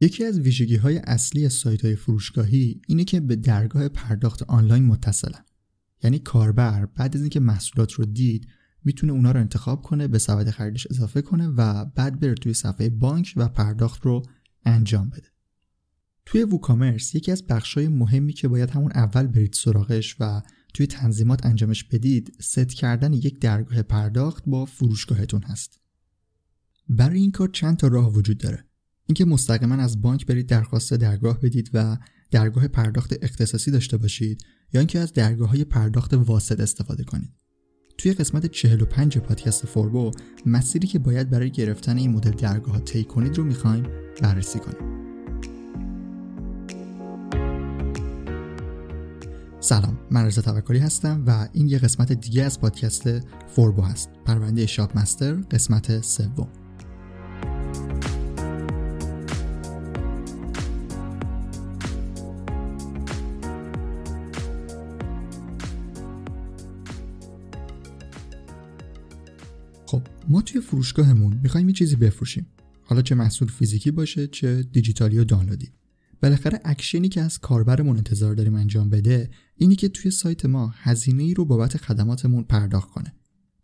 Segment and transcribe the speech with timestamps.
[0.00, 5.44] یکی از ویژگی های اصلی سایت های فروشگاهی اینه که به درگاه پرداخت آنلاین متصلن.
[6.02, 8.48] یعنی کاربر بعد از اینکه محصولات رو دید
[8.84, 12.88] می‌تونه اونا رو انتخاب کنه به سبد خریدش اضافه کنه و بعد بره توی صفحه
[12.88, 14.22] بانک و پرداخت رو
[14.64, 15.28] انجام بده.
[16.26, 20.42] توی ووکامرس یکی از بخشای مهمی که باید همون اول برید سراغش و
[20.74, 25.80] توی تنظیمات انجامش بدید ست کردن یک درگاه پرداخت با فروشگاهتون هست.
[26.88, 28.64] برای این کار چند تا راه وجود داره.
[29.06, 31.96] اینکه مستقیما از بانک برید درخواست درگاه بدید و
[32.30, 37.32] درگاه پرداخت اختصاصی داشته باشید یا اینکه از درگاه های پرداخت واسط استفاده کنید.
[37.98, 40.10] توی قسمت 45 پادکست فوربو
[40.46, 43.86] مسیری که باید برای گرفتن این مدل درگاه طی کنید رو می‌خوایم
[44.22, 44.94] بررسی کنیم.
[49.60, 54.10] سلام من رضا توکلی هستم و این یه قسمت دیگه از پادکست فوربو هست.
[54.24, 56.48] پرونده Shop Master قسمت سوم.
[69.86, 72.46] خب ما توی فروشگاهمون می‌خوایم یه چیزی بفروشیم.
[72.82, 75.72] حالا چه محصول فیزیکی باشه چه دیجیتالی و دانلودی.
[76.22, 81.22] بالاخره اکشنی که از کاربرمون انتظار داریم انجام بده اینی که توی سایت ما هزینه
[81.22, 83.14] ای رو بابت خدماتمون پرداخت کنه.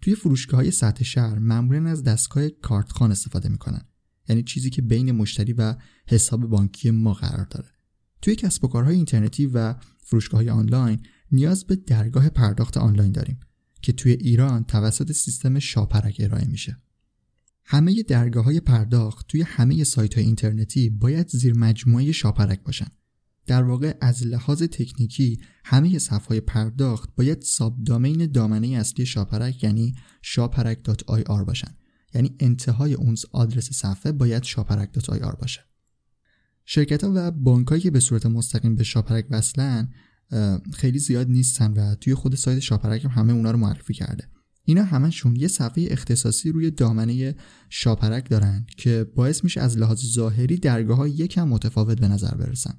[0.01, 3.83] توی فروشگاه های سطح شهر معمولا از دستگاه کارتخان استفاده می‌کنن.
[4.29, 5.75] یعنی چیزی که بین مشتری و
[6.07, 7.69] حساب بانکی ما قرار داره.
[8.23, 10.99] توی کسب و کارهای اینترنتی و فروشگاه های آنلاین
[11.33, 13.41] نیاز به درگاه پرداخت آنلاین داریم.
[13.82, 16.77] که توی ایران توسط سیستم شاپرک ارائه میشه.
[17.65, 22.88] همه درگاه های پرداخت توی همه سایت های اینترنتی باید زیر مجموعه شاپرک باشن.
[23.47, 31.44] در واقع از لحاظ تکنیکی همه صفحه پرداخت باید subdomain دامنه اصلی شاپرک یعنی شاپرک.ir
[31.47, 31.74] باشن.
[32.15, 35.60] یعنی انتهای اون آدرس صفحه باید شاپرک.ir باشه.
[36.65, 39.92] شرکت ها و بانک که به صورت مستقیم به شاپرک وصلن
[40.72, 44.28] خیلی زیاد نیستن و توی خود سایت شاپرک هم همه اونا رو معرفی کرده.
[44.65, 47.34] اینا همشون یه صفحه اختصاصی روی دامنه
[47.68, 52.74] شاپرک دارن که باعث میشه از لحاظ ظاهری درگاه ها یکم متفاوت به نظر برسن.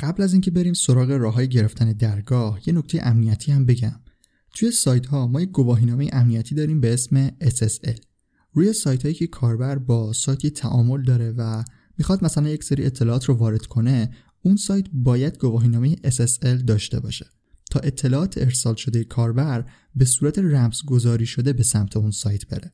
[0.00, 4.00] قبل از اینکه بریم سراغ راه های گرفتن درگاه یه نکته امنیتی هم بگم.
[4.54, 8.00] توی سایت ها ما یک گواهینامه امنیتی داریم به اسم SSL
[8.52, 11.64] روی سایت هایی که کاربر با سایتی تعامل داره و
[11.98, 14.10] می‌خواد مثلا یک سری اطلاعات رو وارد کنه
[14.48, 17.26] اون سایت باید گواهینامه SSL داشته باشه
[17.70, 22.72] تا اطلاعات ارسال شده کاربر به صورت رمز گذاری شده به سمت اون سایت بره.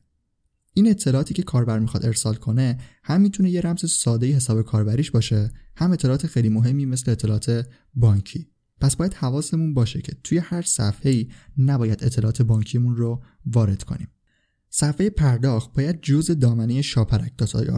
[0.73, 5.51] این اطلاعاتی که کاربر می‌خواد ارسال کنه هم می‌تونه یه رمز ساده حساب کاربریش باشه
[5.75, 8.47] هم اطلاعات خیلی مهمی مثل اطلاعات بانکی.
[8.81, 14.07] پس باید حواسمون باشه که توی هر صفحه ای نباید اطلاعات بانکیمون رو وارد کنیم.
[14.69, 17.33] صفحه پرداخت باید جزء دامنه شاپرک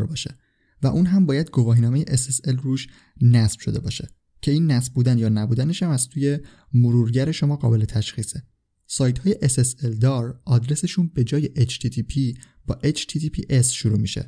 [0.10, 0.38] باشه.
[0.84, 2.88] و اون هم باید گواهینامه SSL روش
[3.22, 4.10] نصب شده باشه.
[4.42, 6.40] که این نصب بودن یا نبودنش هم از توی
[6.74, 8.44] مرورگر شما قابل تشخیصه.
[8.88, 14.26] سایت های SSL دار آدرسشون به جای HTTP با HTTPS شروع میشه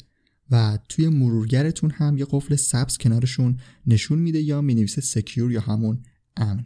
[0.52, 6.04] و توی مرورگرتون هم یه قفل سبز کنارشون نشون میده یا می‌نویسه secure یا همون
[6.38, 6.66] امن.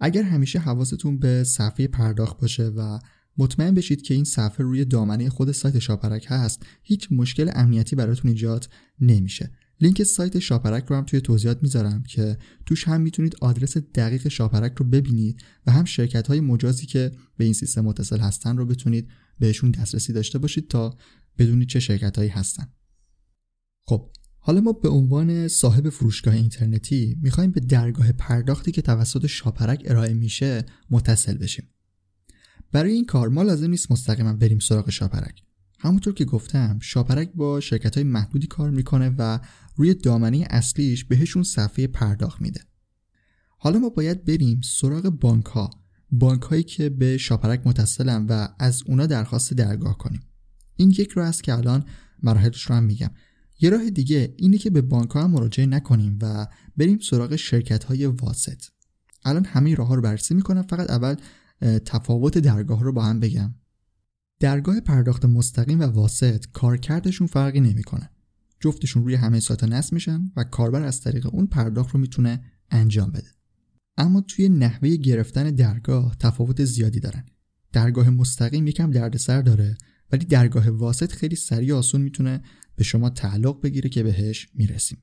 [0.00, 2.98] اگر همیشه حواستون به صفحه پرداخت باشه و
[3.38, 6.66] مطمئن بشید که این صفحه روی دامنه خود سایت شاپرک هست.
[6.82, 8.68] هیچ مشکل امنیتی براتون ایجاد
[9.00, 9.50] نمیشه.
[9.80, 14.72] لینک سایت شاپرک رو هم توی توضیحات می‌ذارم که توش هم می‌تونید آدرس دقیق شاپرک
[14.76, 19.08] رو ببینید و هم شرکت های مجازی که به این سیستم متصل هستن رو بتونید
[19.38, 20.96] بهشون دسترسی داشته باشید تا
[21.38, 22.66] بدونید چه شرکت هایی هستن.
[23.84, 29.82] خب حالا ما به عنوان صاحب فروشگاه اینترنتی می‌خوایم به درگاه پرداختی که توسط شاپرک
[29.84, 31.68] ارائه میشه متصل بشیم.
[32.72, 35.42] برای این کار ما لازم نیست مستقیما بریم سراغ شاپرک.
[35.78, 39.38] همونطور که گفتم شاپرک با شرکت های محدودی کار می‌کنه و
[39.76, 42.60] روی دامنه اصلیش بهشون صفحه پرداخت میده.
[43.58, 45.70] حالا ما باید بریم سراغ بانک ها
[46.12, 50.20] بانک هایی که به شاپرک متصلن و از اونا درخواست درگاه کنیم.
[50.76, 51.84] این یک راه است که الان
[52.22, 53.10] مراحلش رو هم میگم.
[53.60, 56.46] یه راه دیگه اینه که به بانک ها مراجعه نکنیم و
[56.76, 58.64] بریم سراغ شرکت های واسط.
[59.24, 60.62] الان همه راه ها رو بررسی می‌کنم.
[60.62, 61.16] فقط اول
[61.60, 63.54] تفاوت درگاه رو با هم بگم.
[64.40, 68.10] درگاه پرداخت مستقیم و واسط کارکردشون فرقی نمی‌کنه.
[68.60, 73.10] جفتشون روی همه سایت نصب میشن و کاربر از طریق اون پرداخت رو می‌تونه انجام
[73.10, 73.28] بده.
[73.96, 77.24] اما توی نحوه گرفتن درگاه تفاوت زیادی دارن.
[77.72, 79.78] درگاه مستقیم یکم دردسر داره
[80.12, 82.42] ولی درگاه واسط خیلی سریع آسون می‌تونه
[82.76, 85.02] به شما تعلق بگیره که بهش می‌رسیم.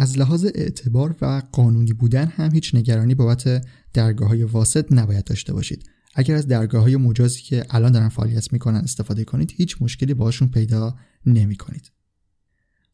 [0.00, 5.52] از لحاظ اعتبار و قانونی بودن هم هیچ نگرانی بابت درگاه های واسط نباید داشته
[5.52, 5.84] باشید.
[6.14, 10.48] اگر از درگاه های مجازی که الان دارن فعالیت می‌کنن استفاده کنید هیچ مشکلی باشون
[10.48, 10.96] پیدا
[11.26, 11.92] نمی کنید.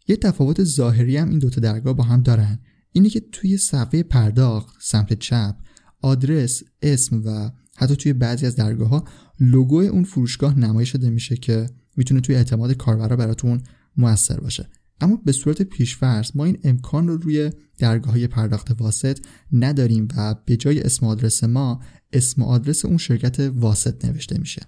[0.09, 2.59] یه تفاوت ظاهری هم این دوتا درگاه با هم دارن.
[2.93, 5.57] اینه که توی صفحه پرداخت سمت چپ
[6.03, 9.05] آدرس اسم و حتی توی بعضی از درگاه ها
[9.41, 11.67] لوگو اون فروشگاه نمایش شده میشه که
[11.97, 13.63] می‌تونه توی اعتماد کاربرا براتون
[13.97, 14.69] موثر باشه.
[15.01, 19.19] اما به صورت پیشفرض ما این امکان رو روی درگاه های پرداخت واسط
[19.53, 21.81] نداریم و به جای اسم آدرس ما
[22.13, 24.63] اسم آدرس اون شرکت واسط نوشته میشه.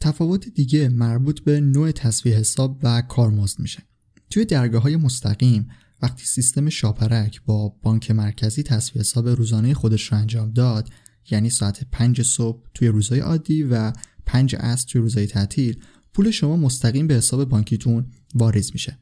[0.00, 3.82] تفاوت دیگه مربوط به نوع تصویه حساب و کارمزد میشه.
[4.30, 5.68] توی درگاه های مستقیم
[6.02, 10.88] وقتی سیستم شاپرک با بانک مرکزی تصویه حساب روزانه خودش رو انجام داد
[11.30, 13.92] یعنی ساعت 5 صبح توی روزهای عادی و
[14.26, 15.80] 5 عصر توی روزهای تعطیل
[16.14, 18.98] پول شما مستقیم به حساب بانکیتون واریز میشه.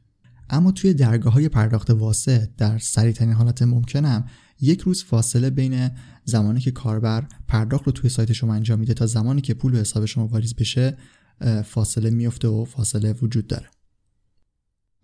[0.52, 4.24] اما توی درگاه های پرداخت واسط در سریعترین حالت ممکنم
[4.60, 5.90] یک روز فاصله بین
[6.24, 9.78] زمانی که کاربر پرداخت رو توی سایت شما انجام میده تا زمانی که پول به
[9.78, 10.96] حساب شما واریز بشه
[11.64, 13.70] فاصله میفته و فاصله وجود داره.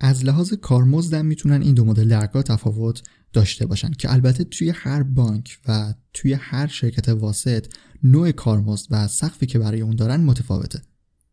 [0.00, 5.02] از لحاظ کارمزدم می‌تونن این دو مدل درگاه تفاوت داشته باشن که البته توی هر
[5.02, 7.66] بانک و توی هر شرکت واسط
[8.02, 10.82] نوع کارمزد و سقفی که برای اون دارن متفاوته.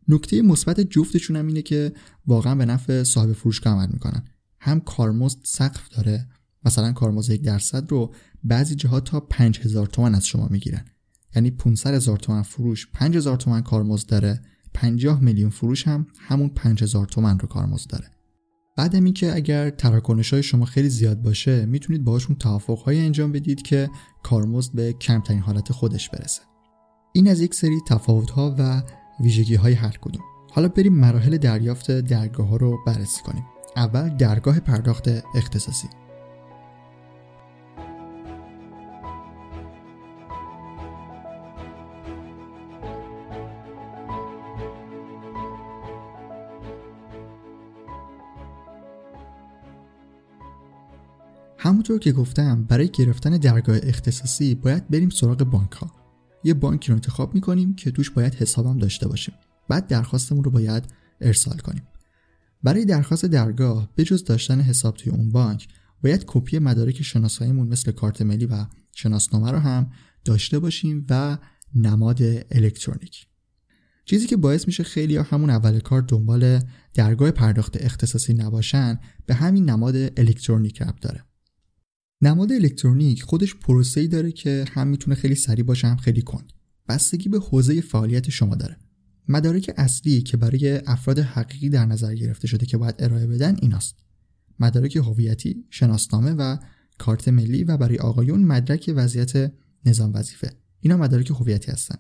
[0.07, 1.93] نکته مثبت جفتشون هم اینه که
[2.27, 4.25] واقعا به نفع صاحب فروشگاه عمل می‌کنن.
[4.59, 6.27] هم کارمزد سقف داره
[6.65, 10.85] مثلا کارمزد یک درصد رو بعضی جاها تا 5000 تومن از شما می‌گیرن.
[11.35, 14.41] یعنی 500 هزار تومن فروش 5000 تومن کارمزد داره
[14.73, 18.11] 50 میلیون فروش هم همون 5000 تومن رو کارمزد داره.
[18.77, 23.61] بعد اینکه اگر تراکنش های شما خیلی زیاد باشه می‌تونید باهاشون توافق های انجام بدید
[23.61, 23.89] که
[24.23, 26.41] کارمزد به کمترین حالت خودش برسه.
[27.13, 28.83] این از یک سری تفاوت ها و
[29.19, 30.23] ویژگی های هر کدوم.
[30.51, 33.45] حالا بریم مراحل دریافت درگاه ها رو بررسی کنیم.
[33.75, 35.87] اول درگاه پرداخت اختصاصی.
[51.57, 56.04] همونطور که گفتم برای گرفتن درگاه اختصاصی باید بریم سراغ بانک ها
[56.45, 59.35] یه بانکی رو انتخاب می‌کنیم که توش باید حسابم داشته باشیم.
[59.69, 60.83] بعد درخواستمون رو باید
[61.21, 61.83] ارسال کنیم.
[62.63, 65.67] برای درخواست درگاه بجز داشتن حساب توی اون بانک
[66.03, 69.91] باید کپی مدارک شناساییمون مثل کارت ملی و شناسنامه رو هم
[70.25, 71.37] داشته باشیم و
[71.75, 72.21] نماد
[72.51, 73.27] الکترونیک.
[74.05, 76.59] چیزی که باعث میشه خیلی ها همون اول کار دنبال
[76.93, 81.23] درگاه پرداخت اختصاصی نباشن به همین نماد الکترونیک ربط داره.
[82.25, 86.53] نماد الکترونیک خودش پروسه‌ای داره که هم می‌تونه خیلی سریع باشه هم خیلی کند.
[86.89, 88.77] بستگی به حوزه فعالیت شما داره.
[89.27, 93.95] مدارک اصلی که برای افراد حقیقی در نظر گرفته شده که باید ارائه بدن ایناست.
[94.59, 96.57] مدارک هویتی شناسنامه و
[96.97, 99.51] کارت ملی و برای آقایون مدرک وضعیت
[99.85, 100.51] نظام وظیفه.
[100.79, 101.97] اینا مدارک هویتی هستن.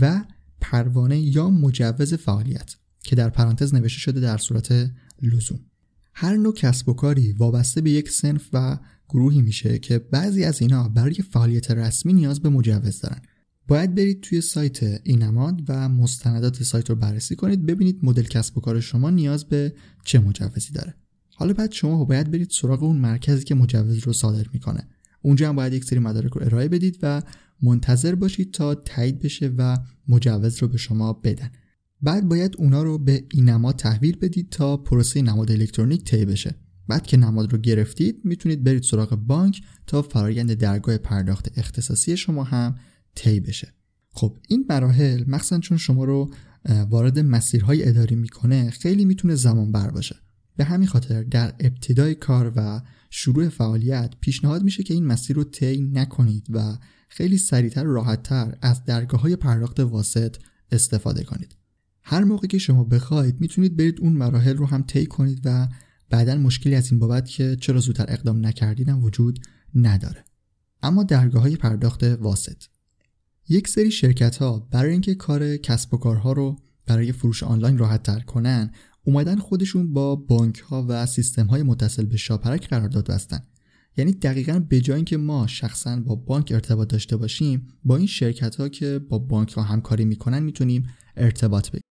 [0.00, 0.24] و
[0.60, 4.90] پروانه یا مجوز فعالیت که در پرانتز نوشته شده در صورت
[5.22, 5.60] لزوم.
[6.14, 8.78] هر نوع کسب و کاری وابسته به یک سنف و
[9.12, 13.20] گروهی میشه که بعضی از اینا برای فعالیت رسمی نیاز به مجوز دارن.
[13.68, 18.60] باید برید توی سایت اینماد و مستندات سایت رو بررسی کنید ببینید مدل کسب و
[18.60, 20.94] کار شما نیاز به چه مجوزی داره.
[21.34, 24.88] حالا بعد شما باید برید سراغ اون مرکزی که مجوز رو صادر می‌کنه.
[25.22, 27.22] اونجا هم باید یک سری مدارک رو ارائه بدید و
[27.62, 29.78] منتظر باشید تا تایید بشه و
[30.08, 31.50] مجوز رو به شما بدن.
[32.02, 36.54] بعد باید اونا رو به این نماد تحویل بدید تا پروسه نماد الکترونیک طی بشه.
[36.88, 42.44] بعد که نماد رو گرفتید می‌تونید برید سراغ بانک تا فرایند درگاه پرداخت اختصاصی شما
[42.44, 42.74] هم
[43.14, 43.74] طی بشه.
[44.10, 46.30] خب این مراحل مخصوصا چون شما رو
[46.90, 50.16] وارد مسیرهای اداری می‌کنه خیلی می‌تونه زمان بر باشه.
[50.56, 55.44] به همین خاطر در ابتدای کار و شروع فعالیت پیشنهاد میشه که این مسیر رو
[55.44, 60.36] طی نکنید و خیلی سریعتر و راحتتر از درگاه های پرداخت واسط
[60.72, 61.56] استفاده کنید.
[62.02, 65.68] هر موقع که شما بخواید می‌تونید برید اون مراحل رو هم طی کنید و
[66.12, 69.38] بعدا مشکلی از این بابت که چرا زودتر اقدام نکردیدم وجود
[69.74, 70.24] نداره.
[70.82, 72.62] اما درگاه های پرداخت واسط.
[73.48, 78.02] یک سری شرکت ها برای اینکه کار کسب و کارها رو برای فروش آنلاین راحت
[78.02, 78.70] تر کنن
[79.04, 83.40] اومدن خودشون با بانک ها و سیستم های متصل به شاپرک قرارداد بستن.
[83.96, 88.56] یعنی دقیقا به جای اینکه ما شخصا با بانک ارتباط داشته باشیم با این شرکت
[88.56, 91.91] ها که با بانک ها همکاری می‌کنن می‌تونیم ارتباط بگیریم.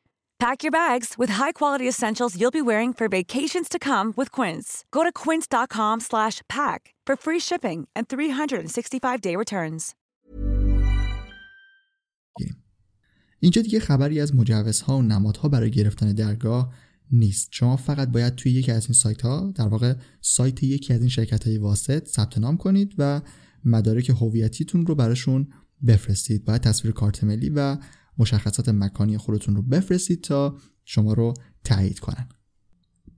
[0.47, 4.67] Pack your bags with high-quality essentials you'll be wearing for vacations to come with Quince.
[4.95, 9.83] Go to quince.com/pack for free shipping and 365-day returns.
[13.39, 16.73] اینجا دیگه خبری از مجوزها و نمادها برای گرفتن درگاه
[17.11, 17.49] نیست.
[17.51, 21.09] شما فقط باید توی یکی از این سایت ها در واقع سایت یکی از این
[21.09, 23.21] شرکت های واسط ثبت نام کنید و
[23.65, 25.47] مدارک هویتیتون رو براشون
[25.87, 26.45] بفرستید.
[26.45, 27.77] باید تصویر کارت ملی و
[28.21, 32.27] مشخصات مکانی خودتون رو بفرستید تا شما رو تایید کنن.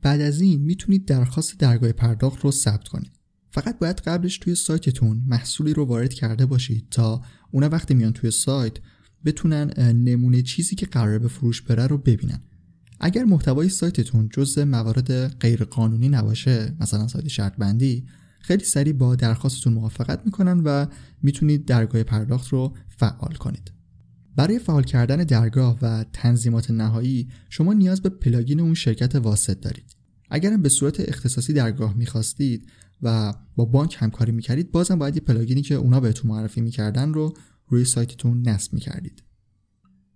[0.02, 3.12] بعد از این می‌تونید درخواست درگاه پرداخت رو ثبت کنید.
[3.52, 8.32] فقط باید قبلش توی سایتتون محصولی رو وارد کرده باشید تا اونا وقتی میان توی
[8.32, 8.74] سایت
[9.26, 12.42] بتونن نمونه چیزی که قراره به فروش بره رو ببینن.
[13.00, 18.06] اگر محتوای سایتتون جزء موارد غیرقانونی نباشه مثلا سایت شرط بندی
[18.40, 20.86] خیلی سریع با درخواستتون موافقت می‌کنن و
[21.22, 23.73] می‌تونید درگاه پرداخت رو فعال کنید.
[24.36, 29.96] برای فعال کردن درگاه و تنظیمات نهایی شما نیاز به پلاگین اون شرکت واسط دارید.
[30.30, 32.68] اگرم به صورت اختصاصی درگاه می‌خواستید
[33.02, 37.14] و با بانک همکاری می‌کردید بازم باید یه plugin ی که اونا بهتون معرفی می‌کردن
[37.14, 37.34] رو
[37.68, 39.24] روی سایتتون نصب می‌کردید.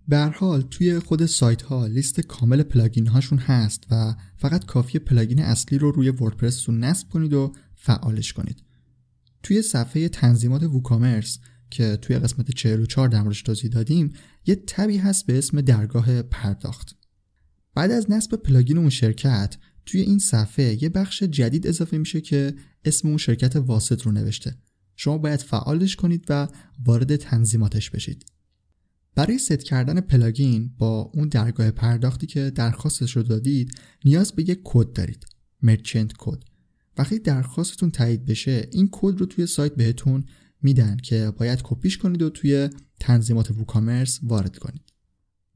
[0.08, 4.98] به هر حال توی خود سایت ها لیست کامل plugin هاشون هست و فقط کافیه
[4.98, 8.62] plugin اصلی رو روی WordPress تون نصب کنید و فعالش کنید.
[9.42, 11.38] توی صفحه تنظیمات WooCommerce
[11.70, 14.12] که توی قسمت 44 در موردش توضیح دادیم
[14.46, 16.96] یه تبی هست به اسم درگاه پرداخت.
[17.74, 19.56] بعد از نصب plugin اون شرکت
[19.86, 24.56] توی این صفحه یه بخش جدید اضافه میشه که اسم اون شرکت واسط رو نوشته.
[24.96, 26.48] شما باید فعالش کنید و
[26.84, 28.26] وارد تنظیماتش بشید.
[29.14, 33.70] برای ست کردن plugin با اون درگاه پرداختی که درخواستش رو دادید
[34.04, 35.26] نیاز به یک کد دارید.
[35.62, 36.42] merchant code.
[36.98, 40.24] وقتی درخواستتون تایید بشه این کد رو توی سایت بهتون
[40.62, 42.68] میدن که باید کپیش کنید و توی
[43.00, 44.82] تنظیمات ووکامرس وارد کنید.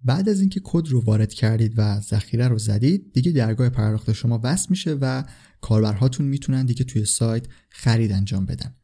[0.05, 4.41] بعد از اینکه کد رو وارد کردید و ذخیره رو زدید دیگه درگاه پرداخت شما
[4.45, 5.25] وصل میشه و
[5.61, 8.75] کاربرهاتون می‌تونن دیگه توی سایت خرید انجام بدن.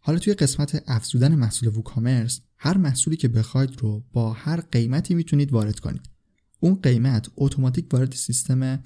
[0.00, 5.52] حالا توی قسمت افزودن محصول ووکامرس هر محصولی که بخواید رو با هر قیمتی می‌تونید
[5.52, 6.02] وارد کنید.
[6.60, 8.82] اون قیمت اتوماتیک وارد سیستم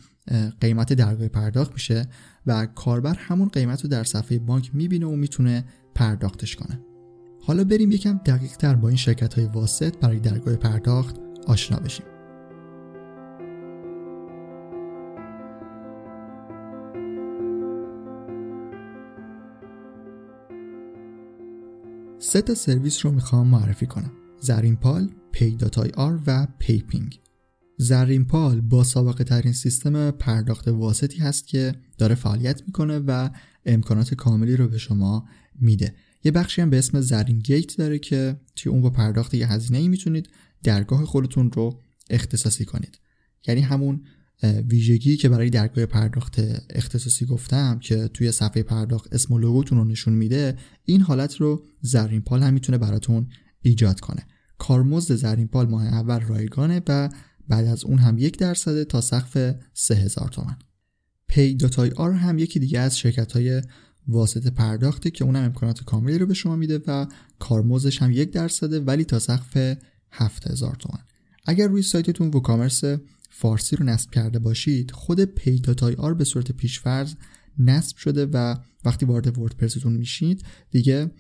[0.61, 2.09] قیمت درگاه پرداخت میشه
[2.47, 6.81] و کاربر همون قیمت رو در صفحه بانک می‌بینه و می‌تونه پرداختش کنه.
[7.41, 12.07] حالا بریم یکم دقیق تر با این شرکت های واسط برای درگاه پرداخت آشنا بشیم.
[22.19, 24.13] سه تا سرویس رو می‌خوام معرفی کنم.
[24.41, 25.11] زرین پال،
[25.97, 27.21] آر و PayPing
[27.77, 33.29] زرین پال با سابقه ترین سیستم پرداخت واسطی هست که داره فعالیت می‌کنه و
[33.67, 35.25] امکانات کاملی رو به شما
[35.61, 35.95] میده.
[36.25, 39.79] یه بخشی هم به اسم زرین گیت داره که توی اون با پرداخت یه هزینه
[39.79, 40.29] ای می‌تونید
[40.63, 41.81] درگاه خودتون رو
[42.11, 42.99] اختصاصی کنید.
[43.47, 44.03] یعنی همون
[44.69, 46.41] ویژگی که برای درگاه پرداخت
[46.71, 51.67] اختصاصی گفتم که توی صفحه پرداخت اسم و لوگوتون رو نشون میده این حالت رو
[51.81, 53.29] زرین پال هم می‌تونه براتون
[53.61, 54.27] ایجاد کنه.
[54.59, 57.09] کارمزد زرین پال ماه اول رایگانه و
[57.49, 60.57] بعد از اون هم یک درصد تا سقف 3000 تومن.
[61.29, 63.63] Pay dot IR هم یکی دیگه از شرکت های
[64.09, 67.07] واسط پرداخته که اونم امکانات کاملی رو به شما میده و
[67.39, 69.77] کارمزدش هم یک درصده ولی تا سقف
[70.11, 71.01] 7000 تومن
[71.47, 72.85] اگر روی سایتتون WooCommerce
[73.31, 77.15] فارسی رو نصب کرده باشید خود Pay dot IR به صورت پیشفرض
[77.59, 81.11] نصب شده و وقتی وارد وردپرستون میشید دیگه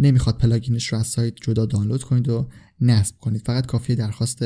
[0.00, 2.48] نمی‌خواد plugin ش رو از سایت جدا دانلود کنید و
[2.80, 3.42] نصب کنید.
[3.46, 4.44] فقط کافیه درخواست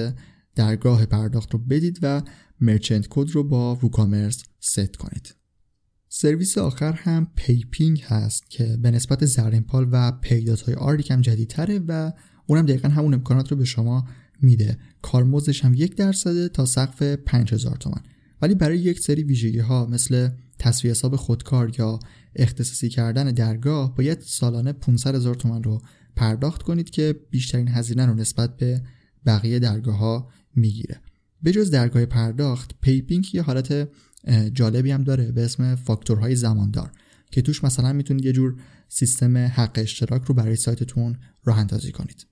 [0.54, 2.22] درگاه پرداخت رو بدید و
[2.60, 5.41] merchant code رو با WooCommerce ست کنید.
[6.14, 11.78] سرویس آخر هم PayPing هست که به نسبت زرینپال و Pay dot IR یکم جدیدتره
[11.88, 12.12] و
[12.46, 14.08] اونم دقیقا همون امکانات رو به شما
[14.42, 14.78] میده.
[15.02, 18.02] کارمزدش هم یک درصده تا سقف 5000 تومن
[18.42, 21.98] ولی برای یک سری ویژگی ها مثل تسویه حساب خودکار یا
[22.36, 25.82] اختصاصی کردن درگاه باید سالانه 500 هزار تومن رو
[26.16, 28.82] پرداخت کنید که بیشترین هزینه رو نسبت به
[29.26, 31.00] بقیه درگاه ها می‌گیره.
[31.42, 33.88] به جز درگاه پرداخت PayPing یه حالت
[34.52, 36.92] جالبی هم داره به اسم فاکتورهای زماندار
[37.30, 38.56] که توش مثلا می‌تونید یه جور
[38.88, 42.26] سیستم حق اشتراک رو برای سایتتون راه اندازی کنید.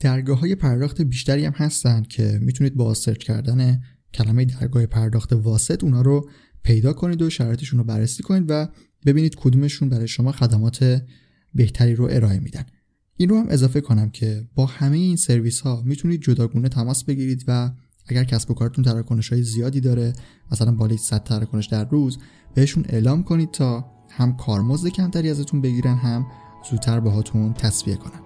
[0.00, 3.80] درگاه های پرداخت بیشتری هم هستن که می‌تونید با search کردن
[4.14, 6.30] کلمه درگاه پرداخت واسط اونا رو
[6.62, 8.68] پیدا کنید و شرایطشون رو بررسی کنید و
[9.06, 11.02] ببینید کدومشون برای شما خدمات
[11.54, 12.64] بهتری رو ارائه میدن.
[13.16, 17.44] این رو هم اضافه کنم که با همه این سرویس ها می‌تونید جداگونه تماس بگیرید
[17.48, 17.72] و
[18.06, 20.12] اگر کسب و کارتون تراکنش های زیادی داره
[20.52, 22.18] مثلا بالای 100 تراکنش در روز
[22.54, 26.26] بهشون اعلام کنید تا هم کارمزد کمتری ازتون بگیرن هم
[26.70, 28.20] زودتر باهاتون تصویه کنن.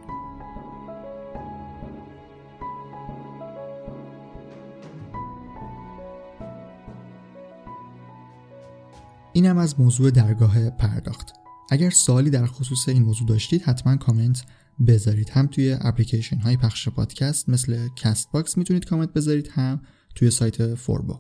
[9.33, 11.33] اینم از موضوع درگاه پرداخت.
[11.71, 14.43] اگر سوالی در خصوص این موضوع داشتید حتما کامنت
[14.87, 19.81] بذارید هم توی اپلیکیشن های پخش پادکست مثل Castbox می‌تونید کامنت بذارید هم
[20.15, 21.19] توی سایت فوربو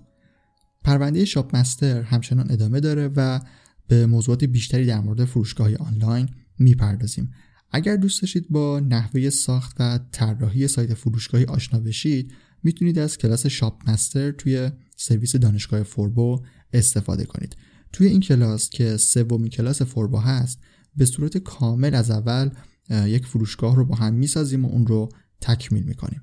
[0.85, 3.41] پرونده Shop Master همچنان ادامه داره و
[3.89, 7.31] به موضوعات بیشتری در مورد فروشگاه آنلاین می‌پردازیم.
[7.71, 13.47] اگر دوست داشتید با نحوه ساخت و طراحی سایت فروشگاهی آشنا بشید می‌تونید از کلاس
[13.47, 16.43] Shop Master توی سرویس دانشگاه فوربو
[16.73, 17.57] استفاده کنید.
[17.93, 20.59] توی این کلاس که سومین کلاس فوربو هست
[20.97, 22.51] به صورت کامل از اول
[22.91, 25.09] یک فروشگاه رو با هم می‌سازیم و اون رو
[25.41, 26.23] تکمیل می‌کنیم.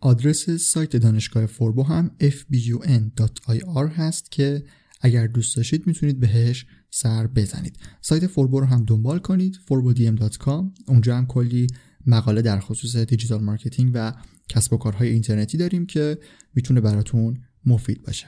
[0.00, 4.64] آدرس سایت دانشگاه فوربو هم fbun.ir هست که
[5.00, 7.78] اگر دوست داشتید می‌تونید بهش سر بزنید.
[8.00, 11.66] سایت فوربو رو هم دنبال کنید forbodm.com اونجا هم کلی
[12.06, 14.12] مقاله در خصوص digital marketing و
[14.48, 16.18] کسب و کارهای اینترنتی داریم که
[16.54, 18.26] می‌تونه براتون مفید باشه.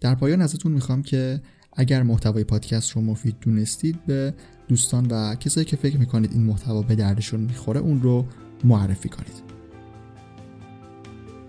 [0.00, 1.42] در پایان ازتون می‌خوام که
[1.76, 4.34] اگر محتوای پادکست رو مفید دونستید به
[4.68, 8.26] دوستان و کسایی که فکر می‌کنید این محتوا به دردشون می‌خوره اون رو
[8.64, 9.42] معرفی کنید.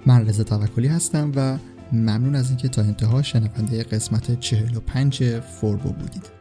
[0.05, 1.57] من رضا توکلی هستم و
[1.91, 6.36] ممنون از اینکه تا انتها شنونده قسمت 45 فوربو بودید.